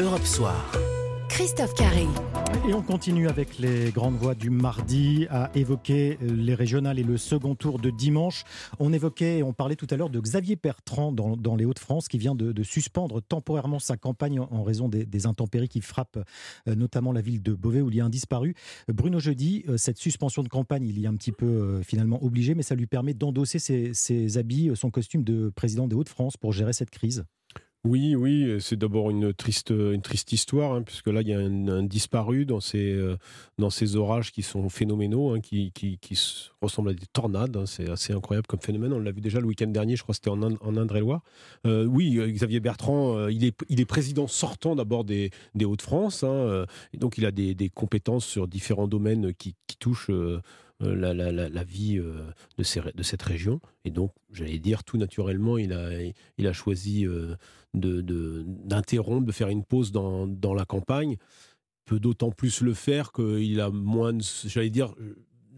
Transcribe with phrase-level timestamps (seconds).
[0.00, 0.72] Europe Soir.
[1.28, 2.06] Christophe Carré.
[2.66, 7.18] Et on continue avec les grandes voix du mardi à évoquer les régionales et le
[7.18, 8.44] second tour de dimanche.
[8.78, 12.34] On évoquait, on parlait tout à l'heure de Xavier Bertrand dans, les Hauts-de-France qui vient
[12.34, 16.18] de, suspendre temporairement sa campagne en raison des, intempéries qui frappent
[16.66, 18.54] euh, notamment la ville de Beauvais où il y a un disparu.
[18.88, 22.24] Bruno Jeudi, euh, cette suspension de campagne, il y a un petit peu euh, finalement
[22.24, 26.52] obligé, mais ça lui permet d'endosser ses habits, son costume de président des Hauts-de-France pour
[26.54, 27.24] gérer cette crise.
[27.84, 31.38] Oui, oui, c'est d'abord une triste, une triste histoire, hein, puisque là, il y a
[31.38, 33.16] un, disparu dans ces, euh,
[33.56, 35.98] dans ces orages qui sont phénoménaux, hein, qui, qui,
[36.60, 37.56] ressemblent à des tornades.
[37.56, 38.92] Hein, c'est assez incroyable comme phénomène.
[38.92, 40.42] On l'a vu déjà le week-end dernier, je crois que c'était en,
[40.76, 41.22] Indre-et-Loire.
[41.66, 46.22] Euh, oui, euh, Xavier Bertrand, il, est, il est président sortant d'abord des, des Hauts-de-France,
[46.92, 50.42] donc il a des, des, compétences sur différents domaines qui, touchent euh,
[50.80, 52.26] la, la, la, vie euh,
[52.58, 53.60] de, de, cette région.
[53.84, 55.90] Et donc, j'allais dire, tout naturellement, il a,
[56.38, 57.36] il a choisi euh,
[57.74, 61.16] d'interrompre, de, de, faire une pause dans, dans la campagne.
[61.84, 64.94] Peut d'autant plus le faire qu'il a moins, j'allais dire,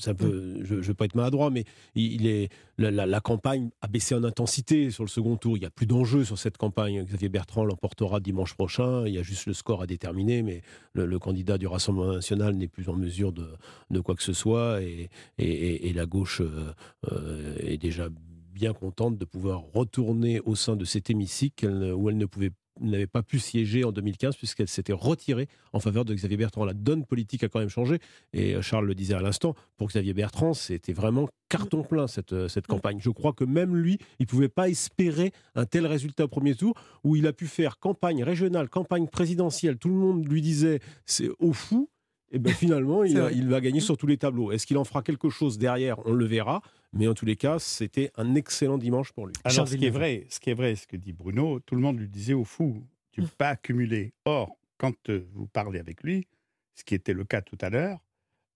[0.00, 2.48] ça peut, je ne veux pas être maladroit, mais il est,
[2.78, 5.56] la, campagne a baissé en intensité sur le second tour.
[5.56, 7.04] Il n'y a plus d'enjeu sur cette campagne.
[7.04, 9.06] Xavier Bertrand l'emportera dimanche prochain.
[9.06, 10.62] Il y a juste le score à déterminer, mais
[10.94, 13.46] le, candidat du Rassemblement national n'est plus en mesure de,
[13.90, 14.82] de, quoi que ce soit.
[14.82, 16.72] Et, et, la gauche euh,
[17.12, 18.08] euh, est déjà
[18.52, 23.06] bien contente de pouvoir retourner au sein de cet hémicycle où elle ne pouvait n'avait
[23.06, 26.64] pas pu siéger en 2015 puisqu'elle s'était retirée en faveur de Xavier Bertrand.
[26.64, 27.98] La donne politique a quand même changé.
[28.32, 32.32] Et euh, Charles le disait à l'instant, pour Xavier Bertrand, c'était vraiment carton plein cette,
[32.32, 32.98] euh, cette campagne.
[33.00, 36.54] Je crois que même lui, il ne pouvait pas espérer un tel résultat au premier
[36.54, 39.76] tour où il a pu faire campagne régionale, campagne présidentielle.
[39.76, 41.88] Tout le monde lui disait c'est au fou.
[42.30, 44.52] Et bien finalement, il, il, va gagner sur tous les tableaux.
[44.52, 46.04] Est-ce qu'il en fera quelque chose derrière?
[46.06, 46.62] On le verra.
[46.92, 49.34] Mais en tous les cas, c'était un excellent dimanche pour lui.
[49.44, 51.80] Alors, ce qui est vrai, ce qui est vrai, ce que dit Bruno, tout le
[51.80, 54.12] monde lui disait au fou, tu ne peux pas accumuler.
[54.24, 56.26] Or, quand euh, vous parlez avec lui,
[56.74, 58.00] ce qui était le cas tout à l'heure,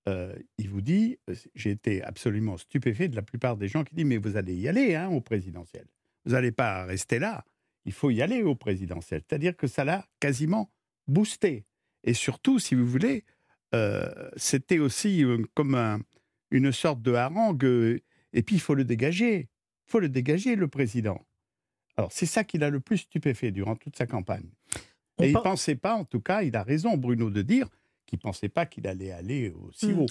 [0.09, 3.95] euh, il vous dit, euh, j'ai été absolument stupéfait de la plupart des gens qui
[3.95, 5.87] disent, mais vous allez y aller hein, au présidentiel.
[6.25, 7.45] Vous n'allez pas rester là.
[7.85, 9.23] Il faut y aller au présidentiel.
[9.29, 10.71] C'est-à-dire que ça l'a quasiment
[11.07, 11.65] boosté.
[12.03, 13.25] Et surtout, si vous voulez,
[14.37, 16.03] c'était aussi comme
[16.51, 18.01] une sorte de harangue
[18.35, 19.49] et puis, il faut le dégager.
[19.87, 21.25] Il faut le dégager, le président.
[21.97, 24.51] Alors, c'est ça qu'il a le plus stupéfait durant toute sa campagne.
[25.23, 27.69] et il ne pensait pas, en tout cas, il a raison, Bruno, de dire
[28.05, 30.07] qu'il ne pensait pas qu'il allait aller aussi mmh, haut.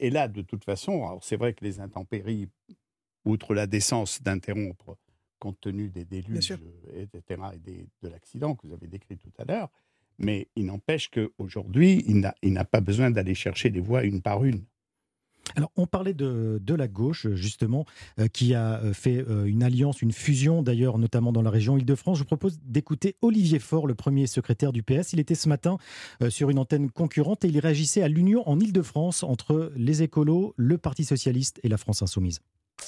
[0.00, 2.48] et, là, de toute façon, c'est vrai que les intempéries,
[3.26, 4.96] outre la décence d'interrompre,
[5.38, 6.56] compte tenu des déluges,
[6.94, 9.70] etc., et de l'accident que vous avez décrit tout à l'heure,
[10.18, 14.64] mais il n'empêche qu'aujourd'hui, il n'a pas besoin d'aller chercher des voix une par une.
[15.56, 17.84] Alors, on parlait de, de la gauche, justement,
[18.18, 21.76] euh, qui a euh, fait euh, une alliance, une fusion, d'ailleurs, notamment dans la région
[21.76, 22.18] Île-de-France.
[22.18, 25.12] Je vous propose d'écouter Olivier Faure, le premier secrétaire du PS.
[25.12, 25.78] Il était ce matin
[26.28, 30.78] sur une antenne concurrente et il réagissait à l'union en Île-de-France entre les écolos, le
[30.78, 32.40] Parti socialiste et la France insoumise.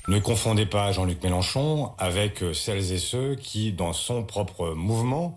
[0.08, 5.36] Ne confondez pas Jean-Luc Mélenchon avec celles et ceux qui, dans son propre mouvement,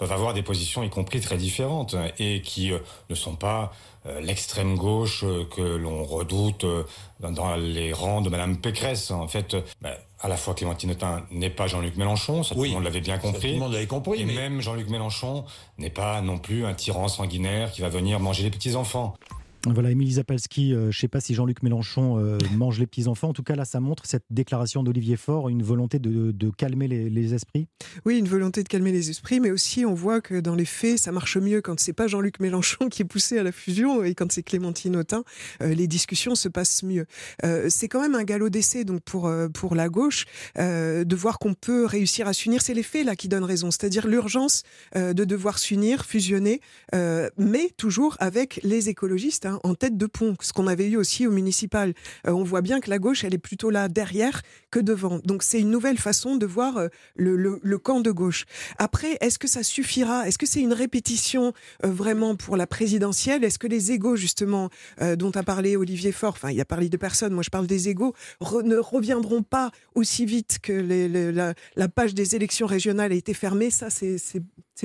[0.00, 2.72] peuvent avoir des positions y compris très différentes et qui
[3.10, 3.70] ne sont pas
[4.06, 6.84] euh, l'extrême gauche euh, que l'on redoute euh,
[7.20, 9.10] dans les rangs de Madame Pécresse.
[9.10, 9.90] En fait, bah,
[10.20, 13.18] à la fois Clémentine Autain n'est pas Jean-Luc Mélenchon, ça tout le monde l'avait bien
[13.18, 13.48] compris.
[13.48, 14.22] tout le monde l'avait compris.
[14.22, 15.44] Et même Jean-Luc Mélenchon
[15.76, 19.16] n'est pas non plus un tyran sanguinaire qui va venir manger les petits enfants.
[19.66, 23.28] Voilà, Émilie Zapalski, euh, je ne sais pas si Jean-Luc Mélenchon euh, mange les petits-enfants.
[23.28, 27.34] En tout cas, là, ça montre cette déclaration d'Olivier Faure, une volonté de, calmer les,
[27.34, 27.66] esprits.
[28.06, 30.98] Oui, une volonté de calmer les esprits, mais aussi on voit que dans les faits,
[30.98, 34.14] ça marche mieux quand c'est pas Jean-Luc Mélenchon qui est poussé à la fusion et
[34.14, 35.24] quand c'est Clémentine Autain,
[35.62, 37.06] euh, les discussions se passent mieux.
[37.68, 40.24] c'est quand même un galop d'essai donc pour, pour la gauche
[40.56, 42.62] de voir qu'on peut réussir à s'unir.
[42.62, 44.62] C'est les faits là qui donnent raison, c'est-à-dire l'urgence
[44.94, 46.60] de devoir s'unir, fusionner,
[46.92, 51.26] mais toujours avec les écologistes Hein, en tête de pont, ce qu'on avait eu aussi
[51.26, 51.94] au municipal.
[52.26, 55.20] Euh, on voit bien que la gauche, elle est plutôt là derrière que devant.
[55.24, 58.44] Donc c'est une nouvelle façon de voir euh, le, camp de gauche.
[58.78, 60.28] Après, est-ce que ça suffira?
[60.28, 61.52] Est-ce que c'est une répétition
[61.84, 63.44] euh, vraiment pour la présidentielle?
[63.44, 64.68] Est-ce que les égaux, justement,
[65.16, 67.88] dont a parlé Olivier Faure, enfin, il a parlé de personnes, moi je parle des
[67.88, 70.72] égaux, ne reviendront pas aussi vite que
[71.76, 73.70] la, page des élections régionales a été fermée?
[73.70, 74.18] Ça, c'est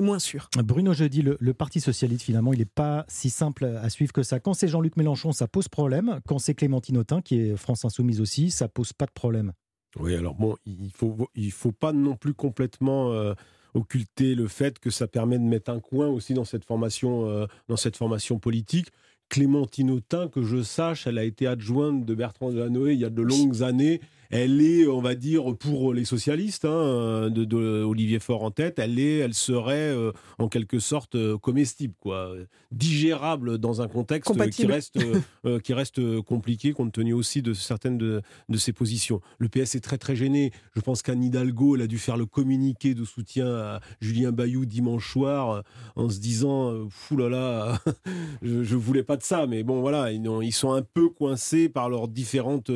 [0.02, 0.50] moins sûr.
[0.58, 4.24] Bruno Jeudi, le, le Parti Socialiste, finalement, il n'est pas si simple à suivre que
[4.24, 4.40] ça.
[4.40, 6.20] Quand c'est Jean-Luc Mélenchon, ça pose problème.
[6.28, 9.54] Quand c'est Clémentine Autain, qui est France Insoumise aussi, ça pose pas de problème.
[9.98, 13.34] Oui, alors bon, il faut, il faut pas non plus complètement euh,
[13.74, 17.46] occulter le fait que ça permet de mettre un coin aussi dans cette formation, euh,
[17.70, 18.88] dans cette formation politique.
[19.30, 23.10] Clémentine Autain, que je sache, elle a été adjointe de Bertrand Delanoë il y a
[23.10, 24.02] de longues années.
[24.32, 29.00] Elle est, on va dire, pour les socialistes, hein, de, Olivier Faure en tête, elle,
[29.00, 32.34] est, elle serait euh, en quelque sorte euh, comestible, quoi,
[32.72, 35.00] digérable dans un contexte qui reste,
[35.46, 39.22] euh, qui reste compliqué compte tenu aussi de certaines de, de, ses positions.
[39.38, 40.52] Le PS est très très gêné.
[40.76, 44.66] Je pense qu'Anne Hidalgo, elle a dû faire le communiqué de soutien à Julien Bayou
[44.66, 45.64] dimanche soir
[45.96, 47.80] en se disant, fou là là,
[48.42, 51.70] je, ne voulais pas de ça, mais bon voilà, ils, ils sont un peu coincés
[51.70, 52.72] par leurs différentes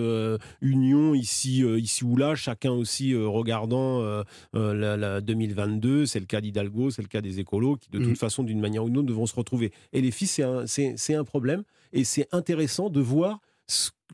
[0.61, 6.05] unions ici euh, ici, ou là, chacun aussi euh, regardant euh, la, 2022.
[6.05, 8.15] C'est le cas d'Hidalgo, c'est le cas des écolos, qui de toute mm.
[8.15, 9.71] façon, d'une manière ou d'une autre, devront se retrouver.
[9.93, 11.63] Et les filles, c'est un, problème.
[11.93, 13.39] Et c'est intéressant de voir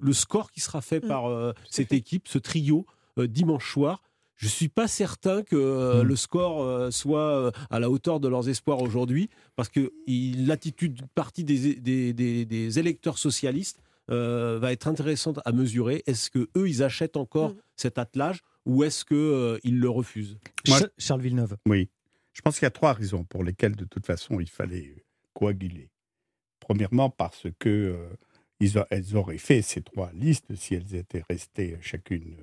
[0.02, 1.08] le score qui sera fait mm.
[1.08, 2.86] par cette équipe, ce trio,
[3.18, 4.02] dimanche soir.
[4.36, 6.02] Je ne suis pas certain que mm.
[6.02, 11.76] le score soit à la hauteur de leurs espoirs aujourd'hui, parce que l'attitude partie des,
[12.14, 13.80] des, électeurs socialistes
[14.12, 16.04] euh, va être intéressante à mesurer.
[16.06, 17.58] Est-ce que eux, ils achètent encore mm.
[17.76, 20.38] cet attelage ou est-ce qu'ils euh, ils le refusent?
[20.98, 21.58] Charles Villeneuve.
[21.68, 21.90] Oui.
[22.34, 25.02] Je pense qu'il y a trois raisons pour lesquelles, de toute façon, il fallait euh,
[25.34, 25.90] coaguler.
[26.60, 27.96] Premièrement, parce que
[28.60, 32.38] ils elles auraient fait ces trois listes si elles étaient restées chacune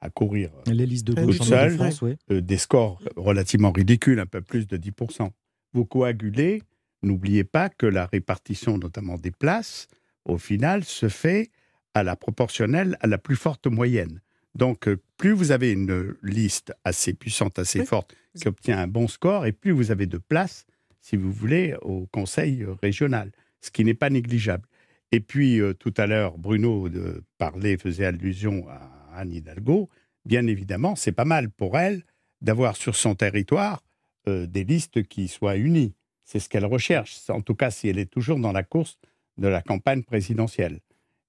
[0.00, 0.50] à courir.
[0.66, 5.30] Les listes de gauche de France, des scores relativement ridicules, un peu plus de 10%.
[5.74, 6.62] Vous coagulez,
[7.02, 9.88] n'oubliez pas que la répartition, notamment des places,
[10.26, 11.50] au final, se fait
[11.94, 14.20] à la proportionnelle à la plus forte moyenne.
[14.54, 19.06] Donc, euh, plus vous avez une liste assez puissante, assez forte, qui obtient un bon
[19.06, 20.66] score, et plus vous avez de place,
[21.00, 24.66] si vous voulez, au conseil euh, régional, ce qui n'est pas négligeable.
[25.12, 29.88] Et puis, euh, tout à l'heure, Bruno de parlait, faisait allusion à Anne Hidalgo.
[30.24, 32.02] Bien évidemment, c'est pas mal pour elle
[32.40, 33.82] d'avoir sur son territoire
[34.26, 35.94] des listes qui soient unies.
[36.24, 38.98] C'est ce qu'elle recherche, en tout cas si elle est toujours dans la course
[39.38, 40.80] de la campagne présidentielle.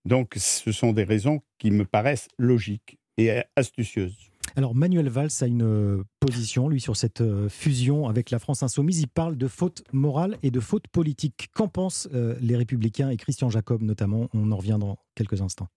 [0.05, 4.29] Donc ce sont des raisons qui me paraissent logiques et astucieuses.
[4.55, 8.63] Alors Manuel Valls a une euh, position, lui, sur cette euh, fusion avec la France
[8.63, 9.01] insoumise.
[9.01, 11.49] Il parle de faute morale et de faute politique.
[11.53, 14.29] Qu'en pensent euh, les Républicains et Christian Jacob notamment?
[14.33, 15.67] On en revient dans quelques instants.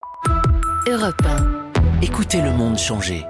[0.88, 2.00] Europe 1.
[2.02, 3.24] Écoutez le monde changer.